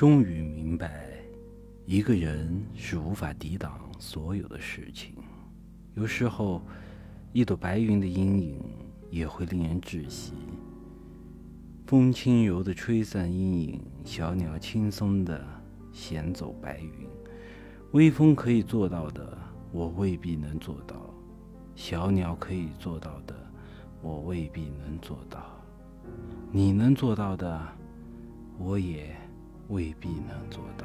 [0.00, 1.10] 终于明白，
[1.84, 5.12] 一个人是无法抵挡所有的事情。
[5.92, 6.62] 有时候，
[7.34, 8.64] 一朵白云的阴影
[9.10, 10.32] 也会令人窒息。
[11.86, 15.44] 风轻柔地吹散阴影，小鸟轻松地
[15.92, 17.06] 衔走白云。
[17.92, 19.36] 微风可以做到的，
[19.70, 20.96] 我未必能做到；
[21.74, 23.36] 小鸟可以做到的，
[24.00, 25.62] 我未必能做到。
[26.50, 27.60] 你能做到的，
[28.56, 29.14] 我也。
[29.70, 30.79] 未必能做到。